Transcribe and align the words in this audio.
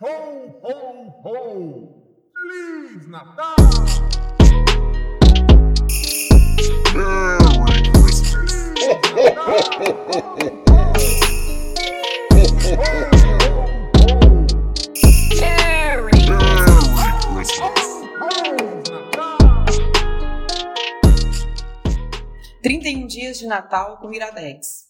Ho, 0.00 0.06
ho, 0.62 1.10
ho! 1.24 1.34
Feliz 2.32 3.08
Natal! 3.08 3.56
Merry 6.94 7.82
Christmas. 7.90 8.52
Merry 15.40 16.20
Christmas. 17.34 17.80
Feliz 18.20 18.86
Natal! 18.88 19.38
31 22.62 23.06
dias 23.08 23.38
de 23.40 23.48
Natal 23.48 23.98
com 23.98 24.14
Iradex. 24.14 24.86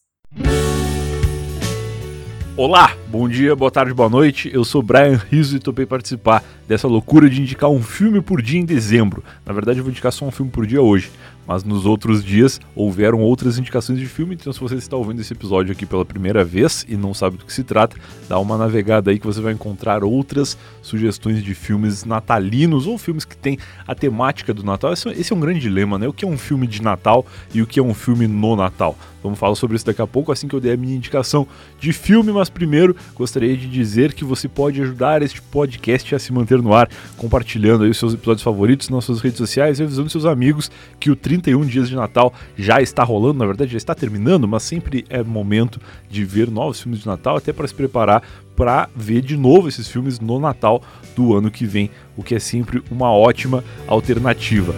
Olá, 2.59 2.93
bom 3.07 3.29
dia, 3.29 3.55
boa 3.55 3.71
tarde, 3.71 3.95
boa 3.95 4.09
noite. 4.09 4.51
Eu 4.53 4.65
sou 4.65 4.83
Brian 4.83 5.17
Rizzo 5.31 5.55
e 5.55 5.61
topei 5.61 5.87
participar 5.87 6.43
dessa 6.67 6.89
loucura 6.89 7.31
de 7.31 7.41
indicar 7.41 7.71
um 7.71 7.81
filme 7.81 8.21
por 8.21 8.43
dia 8.43 8.59
em 8.59 8.65
dezembro. 8.65 9.23
Na 9.47 9.53
verdade, 9.53 9.79
eu 9.79 9.85
vou 9.85 9.93
indicar 9.93 10.11
só 10.11 10.25
um 10.25 10.33
filme 10.33 10.51
por 10.51 10.67
dia 10.67 10.83
hoje, 10.83 11.09
mas 11.49 11.65
nos 11.65 11.87
outros 11.87 12.23
dias 12.23 12.61
houveram 12.77 13.21
outras 13.21 13.59
indicações 13.59 13.99
de 13.99 14.05
filme. 14.05 14.35
Então, 14.35 14.53
se 14.53 14.61
você 14.61 14.75
está 14.75 14.95
ouvindo 14.99 15.23
esse 15.23 15.33
episódio 15.33 15.73
aqui 15.73 15.87
pela 15.87 16.05
primeira 16.05 16.45
vez 16.45 16.85
e 16.87 16.95
não 16.95 17.15
sabe 17.15 17.39
do 17.39 17.47
que 17.47 17.53
se 17.53 17.65
trata, 17.65 17.97
dá 18.29 18.39
uma 18.39 18.59
navegada 18.59 19.11
aí 19.11 19.19
que 19.19 19.27
você 19.27 19.41
vai 19.41 19.55
encontrar 19.55 20.05
outras 20.05 20.59
sugestões 20.83 21.43
de 21.43 21.55
filmes 21.55 22.05
natalinos 22.05 22.87
ou 22.87 22.99
filmes 22.99 23.25
que 23.25 23.35
têm 23.35 23.59
a 23.87 23.95
temática 23.95 24.53
do 24.53 24.63
Natal. 24.63 24.93
Esse, 24.93 25.09
esse 25.09 25.33
é 25.33 25.37
um 25.37 25.41
grande 25.41 25.61
dilema, 25.61 25.99
né? 25.99 26.07
O 26.07 26.13
que 26.13 26.27
é 26.27 26.29
um 26.29 26.37
filme 26.37 26.67
de 26.67 26.83
Natal 26.83 27.25
e 27.55 27.63
o 27.63 27.67
que 27.67 27.81
é 27.81 27.83
um 27.83 27.95
filme 27.95 28.27
no 28.27 28.55
Natal? 28.55 28.95
Vamos 29.23 29.39
falar 29.39 29.55
sobre 29.57 29.77
isso 29.77 29.85
daqui 29.85 30.01
a 30.01 30.07
pouco, 30.07 30.31
assim 30.31 30.47
que 30.47 30.55
eu 30.55 30.61
der 30.61 30.75
a 30.75 30.77
minha 30.77 30.95
indicação 30.95 31.47
de 31.81 31.93
filme, 31.93 32.31
mas 32.33 32.49
primeiro 32.49 32.95
gostaria 33.15 33.57
de 33.57 33.67
dizer 33.67 34.13
que 34.13 34.25
você 34.25 34.49
pode 34.49 34.81
ajudar 34.81 35.23
este 35.23 35.43
podcast 35.43 36.15
a 36.15 36.19
se 36.19 36.33
manter 36.33 36.63
no 36.63 36.73
ar, 36.73 36.89
compartilhando 37.17 37.85
aí 37.85 37.91
os 37.91 37.99
seus 37.99 38.15
episódios 38.15 38.43
favoritos 38.43 38.89
nas 38.89 39.05
suas 39.05 39.21
redes 39.21 39.39
sociais 39.39 39.81
e 39.81 39.83
avisando 39.83 40.09
seus 40.09 40.25
amigos 40.25 40.71
que 41.01 41.11
o 41.11 41.17
31 41.41 41.67
dias 41.67 41.89
de 41.89 41.97
Natal 41.97 42.33
já 42.57 42.81
está 42.81 43.03
rolando, 43.03 43.39
na 43.39 43.47
verdade 43.47 43.73
já 43.73 43.77
está 43.77 43.95
terminando, 43.95 44.47
mas 44.47 44.63
sempre 44.63 45.05
é 45.09 45.23
momento 45.23 45.81
de 46.11 46.25
ver 46.25 46.51
novos 46.51 46.81
filmes 46.81 47.01
de 47.01 47.07
Natal, 47.07 47.37
até 47.37 47.53
para 47.53 47.67
se 47.67 47.75
preparar 47.75 48.23
para 48.57 48.89
ver 48.95 49.23
de 49.23 49.37
novo 49.37 49.69
esses 49.69 49.89
filmes 49.89 50.19
no 50.19 50.39
Natal 50.41 50.83
do 51.15 51.37
ano 51.37 51.51
que 51.51 51.65
vem, 51.65 51.91
o 52.17 52.23
que 52.23 52.35
é 52.35 52.41
sempre 52.41 52.83
uma 52.91 53.13
ótima 53.13 53.63
alternativa. 53.87 54.75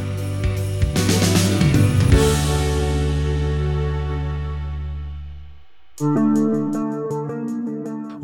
O 6.01 6.50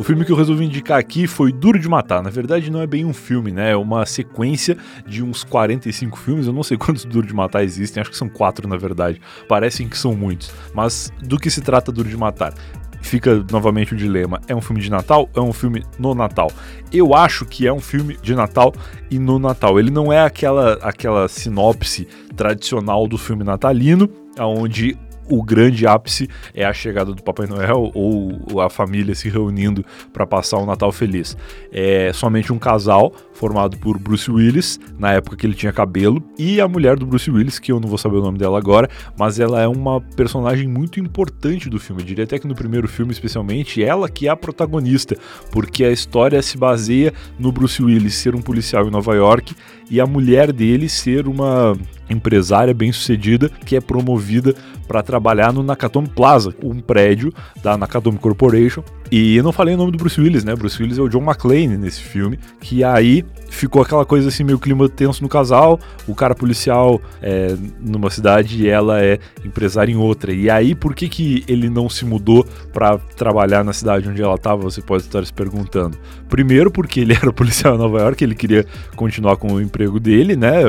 filme 0.07 0.25
que 0.25 0.31
eu 0.31 0.37
resolvi 0.37 0.65
indicar 0.65 1.01
aqui 1.01 1.27
foi 1.27 1.51
Duro 1.51 1.81
de 1.81 1.89
Matar. 1.89 2.23
Na 2.23 2.31
verdade, 2.31 2.71
não 2.71 2.81
é 2.81 2.87
bem 2.87 3.05
um 3.05 3.13
filme, 3.13 3.51
né? 3.51 3.73
É 3.73 3.77
uma 3.77 4.07
sequência 4.07 4.77
de 5.05 5.21
uns 5.21 5.43
45 5.43 6.17
filmes. 6.17 6.47
Eu 6.47 6.53
não 6.53 6.63
sei 6.63 6.77
quantos 6.79 7.05
Duro 7.05 7.27
de 7.27 7.35
Matar 7.35 7.65
existem, 7.65 8.01
acho 8.01 8.11
que 8.11 8.17
são 8.17 8.29
quatro, 8.29 8.69
na 8.69 8.77
verdade. 8.77 9.21
Parecem 9.49 9.89
que 9.89 9.99
são 9.99 10.15
muitos. 10.15 10.53
Mas 10.73 11.11
do 11.21 11.37
que 11.37 11.51
se 11.51 11.61
trata 11.61 11.91
Duro 11.91 12.09
de 12.09 12.17
Matar? 12.17 12.55
Fica 13.01 13.45
novamente 13.51 13.95
o 13.95 13.97
dilema: 13.97 14.41
é 14.47 14.55
um 14.55 14.61
filme 14.61 14.81
de 14.81 14.89
Natal? 14.89 15.29
É 15.35 15.41
um 15.41 15.53
filme 15.53 15.85
no 15.99 16.15
Natal? 16.15 16.53
Eu 16.93 17.13
acho 17.13 17.45
que 17.45 17.67
é 17.67 17.73
um 17.73 17.81
filme 17.81 18.17
de 18.23 18.33
Natal 18.33 18.73
e 19.11 19.19
no 19.19 19.41
Natal. 19.41 19.77
Ele 19.77 19.91
não 19.91 20.13
é 20.13 20.21
aquela, 20.21 20.75
aquela 20.75 21.27
sinopse 21.27 22.07
tradicional 22.37 23.09
do 23.09 23.19
filme 23.19 23.43
natalino, 23.43 24.09
onde 24.39 24.97
o 25.29 25.43
grande 25.43 25.87
ápice 25.87 26.29
é 26.55 26.65
a 26.65 26.73
chegada 26.73 27.13
do 27.13 27.23
Papai 27.23 27.47
Noel 27.47 27.91
ou 27.95 28.61
a 28.61 28.71
família 28.71 29.15
se 29.15 29.29
reunindo 29.29 29.85
para 30.13 30.27
passar 30.27 30.59
um 30.59 30.67
Natal 30.67 30.93
feliz. 30.93 31.37
É 31.73 32.13
somente 32.13 32.53
um 32.53 32.59
casal 32.59 33.13
formado 33.33 33.77
por 33.77 33.99
Bruce 33.99 34.31
Willis, 34.31 34.81
na 34.99 35.13
época 35.13 35.37
que 35.37 35.47
ele 35.47 35.55
tinha 35.55 35.73
cabelo, 35.73 36.23
e 36.39 36.61
a 36.61 36.67
mulher 36.67 36.97
do 36.97 37.07
Bruce 37.07 37.31
Willis, 37.31 37.59
que 37.59 37.71
eu 37.71 37.79
não 37.79 37.89
vou 37.89 37.99
saber 37.99 38.17
o 38.17 38.23
nome 38.23 38.39
dela 38.39 38.59
agora, 38.59 38.89
mas 39.19 39.39
ela 39.39 39.61
é 39.61 39.69
uma 39.69 40.01
personagem 40.01 40.67
muito 40.67 40.99
importante 40.99 41.69
do 41.69 41.79
filme. 41.79 42.03
Eu 42.03 42.07
diria 42.07 42.25
até 42.25 42.39
que 42.39 42.47
no 42.47 42.55
primeiro 42.55 42.89
filme, 42.89 43.13
especialmente, 43.13 43.83
ela 43.83 44.09
que 44.09 44.27
é 44.27 44.31
a 44.31 44.37
protagonista, 44.37 45.17
porque 45.51 45.85
a 45.85 45.91
história 45.91 46.41
se 46.41 46.57
baseia 46.57 47.13
no 47.39 47.53
Bruce 47.53 47.83
Willis 47.83 48.15
ser 48.15 48.35
um 48.35 48.41
policial 48.41 48.87
em 48.87 48.91
Nova 48.91 49.15
York 49.15 49.55
e 49.91 50.01
a 50.01 50.07
mulher 50.07 50.53
dele 50.53 50.89
ser 50.89 51.29
uma 51.29 51.77
empresária 52.09 52.73
bem-sucedida 52.73 53.49
que 53.49 53.77
é 53.77 53.81
promovida 53.81 54.55
para 54.87 55.03
trabalhar 55.03 55.53
no 55.53 55.63
Nakatomi 55.63 56.09
Plaza, 56.09 56.55
um 56.63 56.81
prédio 56.81 57.33
da 57.63 57.77
Nakatomi 57.77 58.19
Corporation. 58.19 58.83
E 59.11 59.37
eu 59.37 59.43
não 59.43 59.53
falei 59.53 59.75
o 59.75 59.79
nome 59.79 59.93
do 59.93 59.99
Bruce 59.99 60.21
Willis, 60.21 60.45
né? 60.45 60.55
Bruce 60.55 60.81
Willis 60.83 60.99
é 60.99 61.03
o 61.03 61.09
John 61.09 61.23
McClane 61.23 61.77
nesse 61.77 62.01
filme, 62.01 62.39
que 62.61 62.83
aí 62.83 63.25
ficou 63.49 63.83
aquela 63.83 64.05
coisa 64.05 64.29
assim, 64.29 64.45
meio 64.45 64.59
clima 64.59 64.89
tenso 64.89 65.23
no 65.23 65.29
casal, 65.29 65.79
o 66.07 66.15
cara 66.15 66.35
policial 66.35 67.01
é 67.23 67.57
numa 67.81 68.11
cidade 68.11 68.63
e 68.63 68.69
ela 68.69 69.03
é 69.03 69.19
empresária 69.45 69.93
em 69.93 69.97
outra. 69.97 70.33
E 70.33 70.51
aí, 70.51 70.75
por 70.75 70.95
que, 70.95 71.09
que 71.09 71.45
ele 71.49 71.71
não 71.71 71.89
se 71.89 72.05
mudou 72.05 72.45
para 72.73 72.99
trabalhar 72.99 73.65
na 73.65 73.73
cidade 73.73 74.09
onde 74.09 74.23
ela 74.23 74.35
estava? 74.35 74.63
Você 74.63 74.83
pode 74.83 75.05
estar 75.05 75.25
se 75.25 75.33
perguntando. 75.33 75.97
Primeiro, 76.29 76.71
porque 76.71 77.01
ele 77.01 77.15
era 77.21 77.33
policial 77.33 77.75
em 77.75 77.79
Nova 77.79 78.01
York, 78.01 78.23
ele 78.23 78.35
queria 78.35 78.67
continuar 78.95 79.37
com 79.37 79.53
o 79.53 79.61
emprego 79.61 80.01
dele, 80.01 80.37
né? 80.37 80.63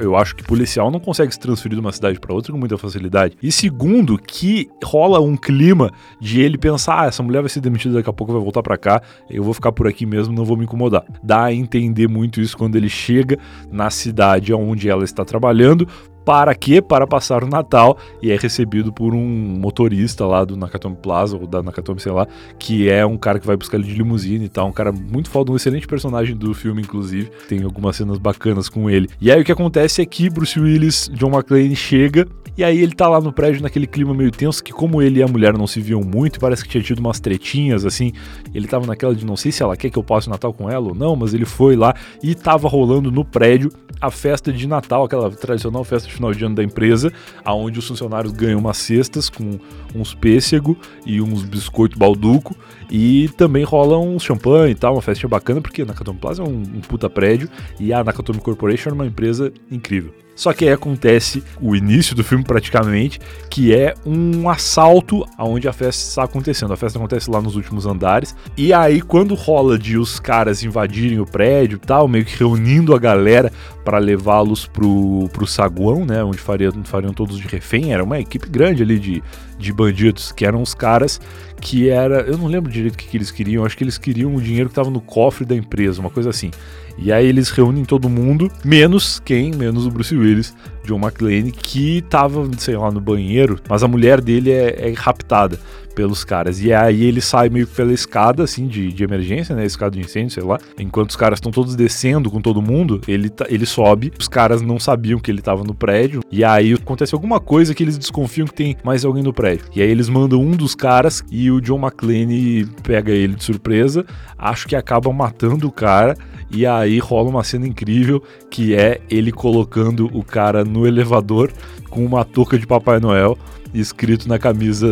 Eu 0.00 0.16
acho 0.16 0.34
que 0.36 0.42
policial 0.42 0.90
não 0.90 1.00
consegue 1.00 1.32
se 1.32 1.40
transferir 1.40 1.76
de 1.76 1.80
uma 1.80 1.92
cidade 1.92 2.18
para 2.18 2.34
outra 2.34 2.52
com 2.52 2.58
muita 2.58 2.78
facilidade. 2.78 3.36
E 3.42 3.50
segundo, 3.52 4.16
que 4.18 4.68
rola 4.84 5.20
um 5.20 5.36
clima 5.36 5.92
de 6.20 6.40
ele 6.40 6.56
pensar, 6.56 7.02
ah, 7.02 7.06
essa 7.06 7.22
mulher 7.22 7.40
vai 7.40 7.48
ser 7.48 7.60
demitida 7.80 7.94
daqui 7.94 8.10
a 8.10 8.12
pouco, 8.12 8.32
vai 8.32 8.42
voltar 8.42 8.62
para 8.62 8.76
cá, 8.76 9.02
eu 9.28 9.42
vou 9.42 9.54
ficar 9.54 9.72
por 9.72 9.86
aqui 9.86 10.04
mesmo, 10.04 10.34
não 10.34 10.44
vou 10.44 10.56
me 10.56 10.64
incomodar. 10.64 11.04
Dá 11.22 11.44
a 11.44 11.54
entender 11.54 12.08
muito 12.08 12.40
isso 12.40 12.56
quando 12.56 12.76
ele 12.76 12.88
chega 12.88 13.38
na 13.70 13.90
cidade 13.90 14.52
onde 14.52 14.88
ela 14.88 15.04
está 15.04 15.24
trabalhando. 15.24 15.88
Para 16.30 16.54
quê? 16.54 16.80
Para 16.80 17.08
passar 17.08 17.42
o 17.42 17.48
Natal 17.48 17.98
e 18.22 18.30
é 18.30 18.36
recebido 18.36 18.92
por 18.92 19.14
um 19.14 19.26
motorista 19.58 20.24
lá 20.24 20.44
do 20.44 20.56
Nakatomi 20.56 20.94
Plaza, 20.94 21.36
ou 21.36 21.44
da 21.44 21.60
Nakatomi, 21.60 21.98
sei 21.98 22.12
lá, 22.12 22.24
que 22.56 22.88
é 22.88 23.04
um 23.04 23.18
cara 23.18 23.40
que 23.40 23.46
vai 23.48 23.56
buscar 23.56 23.78
ele 23.78 23.88
de 23.88 23.94
limusine 23.94 24.44
e 24.44 24.48
tal. 24.48 24.68
Um 24.68 24.72
cara 24.72 24.92
muito 24.92 25.28
foda, 25.28 25.50
um 25.50 25.56
excelente 25.56 25.88
personagem 25.88 26.36
do 26.36 26.54
filme, 26.54 26.82
inclusive. 26.82 27.32
Tem 27.48 27.64
algumas 27.64 27.96
cenas 27.96 28.16
bacanas 28.16 28.68
com 28.68 28.88
ele. 28.88 29.08
E 29.20 29.28
aí 29.28 29.40
o 29.40 29.44
que 29.44 29.50
acontece 29.50 30.02
é 30.02 30.06
que 30.06 30.30
Bruce 30.30 30.60
Willis, 30.60 31.10
John 31.12 31.30
McClane, 31.30 31.74
chega 31.74 32.28
e 32.56 32.64
aí 32.64 32.78
ele 32.78 32.92
tá 32.92 33.08
lá 33.08 33.20
no 33.20 33.32
prédio 33.32 33.62
naquele 33.62 33.86
clima 33.86 34.12
meio 34.12 34.30
tenso 34.30 34.62
que 34.62 34.72
como 34.72 35.00
ele 35.00 35.20
e 35.20 35.22
a 35.22 35.26
mulher 35.26 35.56
não 35.56 35.66
se 35.66 35.80
viam 35.80 36.02
muito, 36.02 36.38
parece 36.38 36.62
que 36.62 36.68
tinha 36.68 36.82
tido 36.82 36.98
umas 36.98 37.18
tretinhas 37.18 37.84
assim. 37.84 38.12
Ele 38.54 38.68
tava 38.68 38.86
naquela 38.86 39.14
de 39.14 39.24
não 39.24 39.36
sei 39.36 39.50
se 39.50 39.62
ela 39.62 39.76
quer 39.76 39.88
que 39.88 39.98
eu 39.98 40.02
passe 40.02 40.28
o 40.28 40.30
Natal 40.30 40.52
com 40.52 40.68
ela 40.68 40.88
ou 40.88 40.94
não, 40.94 41.16
mas 41.16 41.32
ele 41.32 41.46
foi 41.46 41.74
lá 41.74 41.94
e 42.22 42.34
tava 42.34 42.68
rolando 42.68 43.10
no 43.10 43.24
prédio 43.24 43.72
a 44.00 44.10
festa 44.10 44.52
de 44.52 44.66
Natal, 44.66 45.04
aquela 45.04 45.30
tradicional 45.30 45.84
festa 45.84 46.08
de 46.08 46.19
final 46.20 46.34
de 46.34 46.44
ano 46.44 46.54
da 46.54 46.62
empresa, 46.62 47.12
aonde 47.44 47.78
os 47.78 47.88
funcionários 47.88 48.32
ganham 48.32 48.60
umas 48.60 48.76
cestas 48.76 49.30
com 49.30 49.58
uns 49.94 50.14
pêssego 50.14 50.76
e 51.06 51.20
uns 51.20 51.42
biscoito 51.42 51.98
balduco 51.98 52.54
e 52.90 53.28
também 53.36 53.64
rola 53.64 53.98
um 53.98 54.18
champanhe 54.18 54.72
e 54.72 54.74
tal, 54.74 54.94
uma 54.94 55.02
festinha 55.02 55.28
bacana, 55.28 55.60
porque 55.60 55.82
a 55.82 55.86
Nakatomi 55.86 56.18
Plaza 56.18 56.42
é 56.42 56.46
um, 56.46 56.60
um 56.60 56.80
puta 56.80 57.08
prédio 57.08 57.48
e 57.78 57.92
a 57.92 58.04
Nakatomi 58.04 58.40
Corporation 58.40 58.90
é 58.90 58.92
uma 58.92 59.06
empresa 59.06 59.52
incrível. 59.70 60.12
Só 60.40 60.54
que 60.54 60.64
aí 60.64 60.72
acontece 60.72 61.44
o 61.60 61.76
início 61.76 62.16
do 62.16 62.24
filme 62.24 62.42
praticamente, 62.42 63.20
que 63.50 63.74
é 63.74 63.92
um 64.06 64.48
assalto 64.48 65.22
aonde 65.36 65.68
a 65.68 65.72
festa 65.74 66.02
está 66.02 66.22
acontecendo. 66.22 66.72
A 66.72 66.78
festa 66.78 66.98
acontece 66.98 67.30
lá 67.30 67.42
nos 67.42 67.56
últimos 67.56 67.84
andares. 67.84 68.34
E 68.56 68.72
aí 68.72 69.02
quando 69.02 69.34
rola 69.34 69.78
de 69.78 69.98
os 69.98 70.18
caras 70.18 70.62
invadirem 70.62 71.20
o 71.20 71.26
prédio, 71.26 71.78
tal, 71.78 72.08
meio 72.08 72.24
que 72.24 72.38
reunindo 72.38 72.94
a 72.94 72.98
galera 72.98 73.52
para 73.84 73.98
levá-los 73.98 74.66
pro, 74.66 75.28
pro 75.30 75.46
saguão, 75.46 76.06
né, 76.06 76.24
onde 76.24 76.38
fariam, 76.38 76.72
fariam 76.84 77.12
todos 77.12 77.38
de 77.38 77.46
refém, 77.46 77.92
era 77.92 78.02
uma 78.02 78.18
equipe 78.18 78.48
grande 78.48 78.82
ali 78.82 78.98
de, 78.98 79.22
de 79.58 79.72
bandidos, 79.74 80.32
que 80.32 80.46
eram 80.46 80.62
os 80.62 80.72
caras 80.72 81.20
que 81.60 81.90
era, 81.90 82.22
eu 82.22 82.38
não 82.38 82.46
lembro 82.46 82.72
direito 82.72 82.94
o 82.94 82.96
que, 82.96 83.06
que 83.06 83.16
eles 83.16 83.30
queriam, 83.30 83.64
acho 83.66 83.76
que 83.76 83.84
eles 83.84 83.98
queriam 83.98 84.34
o 84.34 84.40
dinheiro 84.40 84.70
que 84.70 84.72
estava 84.72 84.88
no 84.88 85.02
cofre 85.02 85.44
da 85.44 85.54
empresa, 85.54 86.00
uma 86.00 86.08
coisa 86.08 86.30
assim. 86.30 86.50
E 86.98 87.12
aí 87.12 87.26
eles 87.26 87.50
reúnem 87.50 87.84
todo 87.84 88.08
mundo, 88.08 88.50
menos 88.64 89.20
quem? 89.24 89.52
Menos 89.52 89.86
o 89.86 89.90
Bruce 89.90 90.16
Willis, 90.16 90.54
John 90.90 90.98
McClane, 90.98 91.52
que 91.52 92.02
tava, 92.02 92.48
sei 92.58 92.76
lá, 92.76 92.90
no 92.90 93.00
banheiro, 93.00 93.58
mas 93.68 93.82
a 93.82 93.88
mulher 93.88 94.20
dele 94.20 94.50
é, 94.50 94.88
é 94.90 94.92
raptada 94.96 95.58
pelos 95.94 96.24
caras. 96.24 96.62
E 96.62 96.72
aí 96.72 97.04
ele 97.04 97.20
sai 97.20 97.48
meio 97.48 97.66
que 97.66 97.74
pela 97.74 97.92
escada, 97.92 98.44
assim, 98.44 98.66
de, 98.66 98.92
de 98.92 99.04
emergência, 99.04 99.54
né? 99.54 99.66
Escada 99.66 99.90
de 99.96 100.00
incêndio, 100.00 100.30
sei 100.30 100.42
lá. 100.42 100.58
Enquanto 100.78 101.10
os 101.10 101.16
caras 101.16 101.38
estão 101.38 101.50
todos 101.52 101.74
descendo 101.74 102.30
com 102.30 102.40
todo 102.40 102.62
mundo, 102.62 103.00
ele, 103.06 103.28
tá- 103.28 103.46
ele 103.48 103.66
sobe. 103.66 104.12
Os 104.18 104.28
caras 104.28 104.62
não 104.62 104.78
sabiam 104.78 105.18
que 105.18 105.30
ele 105.30 105.42
tava 105.42 105.64
no 105.64 105.74
prédio. 105.74 106.20
E 106.30 106.44
aí 106.44 106.72
acontece 106.72 107.14
alguma 107.14 107.40
coisa 107.40 107.74
que 107.74 107.82
eles 107.82 107.98
desconfiam 107.98 108.46
que 108.46 108.54
tem 108.54 108.76
mais 108.84 109.04
alguém 109.04 109.22
no 109.22 109.32
prédio. 109.32 109.66
E 109.74 109.82
aí 109.82 109.90
eles 109.90 110.08
mandam 110.08 110.40
um 110.40 110.52
dos 110.52 110.74
caras 110.74 111.22
e 111.30 111.50
o 111.50 111.60
John 111.60 111.80
McClane 111.80 112.66
pega 112.82 113.12
ele 113.12 113.34
de 113.34 113.44
surpresa. 113.44 114.06
Acho 114.38 114.68
que 114.68 114.76
acabam 114.76 115.12
matando 115.12 115.66
o 115.66 115.72
cara. 115.72 116.16
E 116.52 116.66
aí 116.66 116.98
rola 116.98 117.28
uma 117.28 117.44
cena 117.44 117.66
incrível 117.66 118.22
que 118.50 118.74
é 118.74 119.00
ele 119.08 119.30
colocando 119.30 120.10
o 120.12 120.24
cara 120.24 120.64
no 120.64 120.79
elevador 120.86 121.52
com 121.88 122.04
uma 122.04 122.24
touca 122.24 122.58
de 122.58 122.66
Papai 122.66 123.00
Noel 123.00 123.36
escrito 123.72 124.28
na 124.28 124.38
camisa 124.38 124.86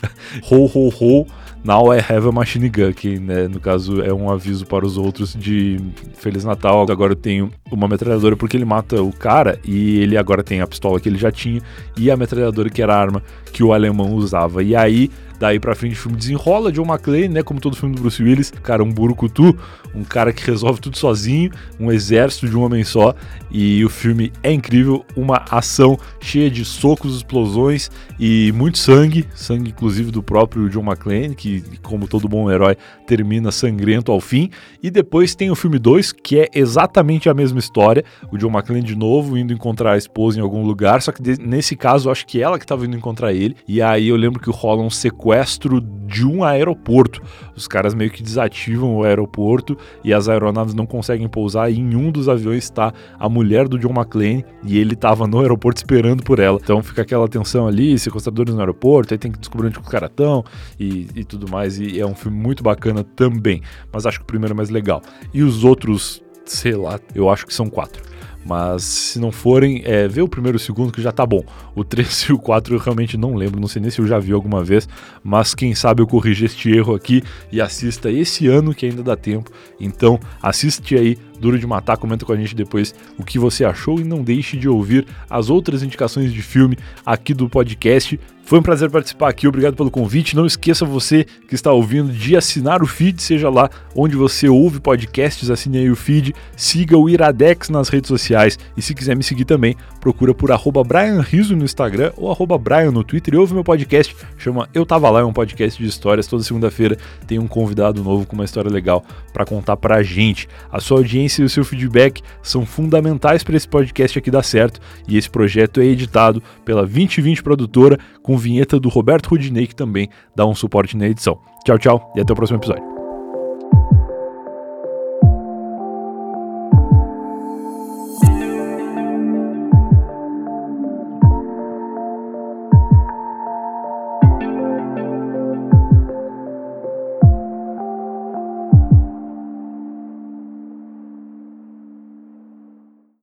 ho 0.50 0.66
ho 0.66 0.88
ho 0.88 1.26
Now 1.64 1.94
I 1.94 1.98
have 1.98 2.28
a 2.28 2.30
machine 2.30 2.68
gun, 2.68 2.92
que 2.92 3.18
né, 3.18 3.48
no 3.48 3.58
caso 3.58 4.02
é 4.02 4.12
um 4.12 4.30
aviso 4.30 4.66
para 4.66 4.84
os 4.84 4.98
outros 4.98 5.34
de 5.34 5.80
Feliz 6.12 6.44
Natal, 6.44 6.84
agora 6.90 7.12
eu 7.12 7.16
tenho 7.16 7.50
uma 7.72 7.88
metralhadora 7.88 8.36
porque 8.36 8.54
ele 8.54 8.66
mata 8.66 9.02
o 9.02 9.10
cara 9.10 9.58
e 9.64 9.98
ele 10.00 10.18
agora 10.18 10.44
tem 10.44 10.60
a 10.60 10.66
pistola 10.66 11.00
que 11.00 11.08
ele 11.08 11.16
já 11.16 11.32
tinha 11.32 11.62
e 11.96 12.10
a 12.10 12.18
metralhadora 12.18 12.68
que 12.68 12.82
era 12.82 12.94
a 12.94 13.00
arma 13.00 13.22
que 13.50 13.64
o 13.64 13.72
alemão 13.72 14.12
usava. 14.12 14.62
E 14.62 14.76
aí 14.76 15.10
Daí 15.38 15.58
pra 15.58 15.74
frente 15.74 15.94
o 15.94 15.96
filme 15.96 16.16
desenrola, 16.16 16.70
John 16.70 16.84
McClane, 16.84 17.28
né? 17.28 17.42
Como 17.42 17.60
todo 17.60 17.76
filme 17.76 17.94
do 17.94 18.02
Bruce 18.02 18.22
Willis, 18.22 18.50
cara, 18.62 18.82
um 18.82 18.92
burucutu, 18.92 19.56
um 19.94 20.04
cara 20.04 20.32
que 20.32 20.44
resolve 20.44 20.80
tudo 20.80 20.96
sozinho, 20.96 21.50
um 21.78 21.90
exército 21.90 22.48
de 22.48 22.56
um 22.56 22.62
homem 22.62 22.84
só. 22.84 23.14
E 23.50 23.84
o 23.84 23.88
filme 23.88 24.32
é 24.42 24.52
incrível, 24.52 25.04
uma 25.16 25.44
ação 25.50 25.98
cheia 26.20 26.50
de 26.50 26.64
socos, 26.64 27.16
explosões 27.16 27.90
e 28.18 28.52
muito 28.52 28.78
sangue, 28.78 29.26
sangue 29.34 29.70
inclusive 29.70 30.10
do 30.10 30.22
próprio 30.22 30.68
John 30.68 30.84
McClane, 30.84 31.34
que, 31.34 31.62
como 31.82 32.06
todo 32.06 32.28
bom 32.28 32.50
herói, 32.50 32.76
termina 33.06 33.50
sangrento 33.50 34.12
ao 34.12 34.20
fim. 34.20 34.50
E 34.82 34.90
depois 34.90 35.34
tem 35.34 35.50
o 35.50 35.54
filme 35.56 35.78
2, 35.78 36.12
que 36.12 36.40
é 36.40 36.48
exatamente 36.54 37.28
a 37.28 37.34
mesma 37.34 37.58
história, 37.58 38.04
o 38.30 38.38
John 38.38 38.50
McClane 38.50 38.82
de 38.82 38.96
novo 38.96 39.36
indo 39.36 39.52
encontrar 39.52 39.92
a 39.92 39.98
esposa 39.98 40.38
em 40.38 40.42
algum 40.42 40.64
lugar, 40.64 41.02
só 41.02 41.10
que 41.10 41.22
nesse 41.40 41.76
caso 41.76 42.08
eu 42.08 42.12
acho 42.12 42.26
que 42.26 42.40
ela 42.40 42.58
que 42.58 42.64
estava 42.64 42.84
indo 42.86 42.96
encontrar 42.96 43.32
ele. 43.32 43.56
E 43.66 43.82
aí 43.82 44.08
eu 44.08 44.16
lembro 44.16 44.40
que 44.40 44.50
rola 44.50 44.82
um 44.82 44.90
sequência 44.90 45.23
sequestro 45.24 45.80
de 45.80 46.26
um 46.26 46.44
aeroporto. 46.44 47.22
Os 47.56 47.66
caras 47.66 47.94
meio 47.94 48.10
que 48.10 48.22
desativam 48.22 48.96
o 48.96 49.04
aeroporto 49.04 49.76
e 50.04 50.12
as 50.12 50.28
aeronaves 50.28 50.74
não 50.74 50.84
conseguem 50.84 51.26
pousar. 51.26 51.70
E 51.70 51.78
em 51.78 51.96
um 51.96 52.10
dos 52.10 52.28
aviões 52.28 52.64
está 52.64 52.92
a 53.18 53.28
mulher 53.28 53.66
do 53.66 53.78
John 53.78 53.94
McClane 53.94 54.44
e 54.62 54.78
ele 54.78 54.92
estava 54.92 55.26
no 55.26 55.40
aeroporto 55.40 55.78
esperando 55.78 56.22
por 56.22 56.38
ela. 56.38 56.58
Então 56.62 56.82
fica 56.82 57.02
aquela 57.02 57.26
tensão 57.26 57.66
ali, 57.66 57.98
sequestradores 57.98 58.54
no 58.54 58.60
aeroporto, 58.60 59.14
aí 59.14 59.18
tem 59.18 59.32
que 59.32 59.38
descobrir 59.38 59.68
onde 59.68 59.78
os 59.78 59.88
caras 59.88 60.10
estão 60.10 60.44
e, 60.78 61.08
e 61.14 61.24
tudo 61.24 61.50
mais. 61.50 61.78
E 61.78 61.98
é 61.98 62.06
um 62.06 62.14
filme 62.14 62.36
muito 62.36 62.62
bacana 62.62 63.02
também. 63.02 63.62
Mas 63.90 64.04
acho 64.04 64.18
que 64.18 64.24
o 64.24 64.26
primeiro 64.26 64.52
é 64.52 64.56
mais 64.56 64.68
legal. 64.68 65.00
E 65.32 65.42
os 65.42 65.64
outros, 65.64 66.22
sei 66.44 66.74
lá, 66.74 67.00
eu 67.14 67.30
acho 67.30 67.46
que 67.46 67.54
são 67.54 67.70
quatro. 67.70 68.13
Mas 68.44 68.82
se 68.82 69.18
não 69.18 69.32
forem, 69.32 69.82
é, 69.84 70.06
vê 70.06 70.20
o 70.20 70.28
primeiro 70.28 70.56
e 70.56 70.60
o 70.60 70.60
segundo 70.60 70.92
que 70.92 71.00
já 71.00 71.10
tá 71.10 71.24
bom. 71.24 71.42
O 71.74 71.82
3 71.82 72.22
e 72.28 72.32
o 72.32 72.38
4 72.38 72.74
eu 72.74 72.78
realmente 72.78 73.16
não 73.16 73.34
lembro, 73.34 73.60
não 73.60 73.68
sei 73.68 73.80
nem 73.80 73.90
se 73.90 74.00
eu 74.00 74.06
já 74.06 74.18
vi 74.18 74.32
alguma 74.32 74.62
vez, 74.62 74.88
mas 75.22 75.54
quem 75.54 75.74
sabe 75.74 76.02
eu 76.02 76.06
corrigi 76.06 76.44
este 76.44 76.70
erro 76.70 76.94
aqui 76.94 77.22
e 77.50 77.60
assista 77.60 78.10
esse 78.10 78.46
ano 78.46 78.74
que 78.74 78.86
ainda 78.86 79.02
dá 79.02 79.16
tempo. 79.16 79.50
Então 79.80 80.20
assiste 80.42 80.96
aí 80.96 81.16
Duro 81.38 81.58
de 81.58 81.66
Matar, 81.66 81.96
comenta 81.96 82.24
com 82.24 82.32
a 82.32 82.36
gente 82.36 82.54
depois 82.54 82.94
o 83.18 83.24
que 83.24 83.38
você 83.38 83.64
achou 83.64 84.00
e 84.00 84.04
não 84.04 84.22
deixe 84.22 84.56
de 84.56 84.68
ouvir 84.68 85.06
as 85.28 85.50
outras 85.50 85.82
indicações 85.82 86.32
de 86.32 86.42
filme 86.42 86.78
aqui 87.04 87.34
do 87.34 87.48
podcast. 87.48 88.18
Foi 88.46 88.58
um 88.58 88.62
prazer 88.62 88.90
participar 88.90 89.30
aqui, 89.30 89.48
obrigado 89.48 89.74
pelo 89.74 89.90
convite. 89.90 90.36
Não 90.36 90.44
esqueça 90.44 90.84
você 90.84 91.24
que 91.48 91.54
está 91.54 91.72
ouvindo 91.72 92.12
de 92.12 92.36
assinar 92.36 92.82
o 92.82 92.86
feed, 92.86 93.22
seja 93.22 93.48
lá 93.48 93.70
onde 93.96 94.16
você 94.16 94.50
ouve 94.50 94.80
podcasts, 94.80 95.48
assine 95.48 95.78
aí 95.78 95.90
o 95.90 95.96
feed, 95.96 96.34
siga 96.54 96.98
o 96.98 97.08
Iradex 97.08 97.70
nas 97.70 97.88
redes 97.88 98.08
sociais 98.08 98.58
e 98.76 98.82
se 98.82 98.94
quiser 98.94 99.16
me 99.16 99.22
seguir 99.22 99.46
também, 99.46 99.74
procura 99.98 100.34
por 100.34 100.52
arroba 100.52 100.84
Brian 100.84 101.24
no 101.56 101.64
Instagram 101.64 102.12
ou 102.18 102.30
arroba 102.30 102.58
Brian 102.58 102.90
no 102.90 103.02
Twitter 103.02 103.32
e 103.32 103.38
ouve 103.38 103.54
meu 103.54 103.64
podcast, 103.64 104.14
chama 104.36 104.68
Eu 104.74 104.84
Tava 104.84 105.08
Lá, 105.08 105.20
é 105.20 105.24
um 105.24 105.32
podcast 105.32 105.82
de 105.82 105.88
histórias. 105.88 106.26
Toda 106.26 106.42
segunda-feira 106.42 106.98
tem 107.26 107.38
um 107.38 107.46
convidado 107.46 108.04
novo 108.04 108.26
com 108.26 108.34
uma 108.34 108.44
história 108.44 108.70
legal 108.70 109.02
para 109.32 109.46
contar 109.46 109.78
pra 109.78 110.02
gente. 110.02 110.48
A 110.70 110.80
sua 110.80 110.98
audiência 110.98 111.40
e 111.40 111.46
o 111.46 111.48
seu 111.48 111.64
feedback 111.64 112.20
são 112.42 112.66
fundamentais 112.66 113.42
para 113.42 113.56
esse 113.56 113.66
podcast 113.66 114.18
aqui 114.18 114.30
dar 114.30 114.42
certo 114.42 114.80
e 115.08 115.16
esse 115.16 115.30
projeto 115.30 115.80
é 115.80 115.86
editado 115.86 116.42
pela 116.62 116.82
2020 116.82 117.42
Produtora 117.42 117.98
com 118.24 118.38
vinheta 118.38 118.80
do 118.80 118.88
Roberto 118.88 119.28
Rudinei, 119.28 119.66
que 119.66 119.76
também 119.76 120.08
dá 120.34 120.46
um 120.46 120.54
suporte 120.54 120.96
na 120.96 121.06
edição. 121.06 121.38
Tchau, 121.64 121.78
tchau 121.78 122.12
e 122.16 122.20
até 122.20 122.32
o 122.32 122.36
próximo 122.36 122.58
episódio. 122.58 122.93